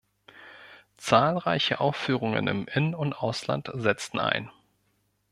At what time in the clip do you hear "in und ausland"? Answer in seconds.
2.65-3.69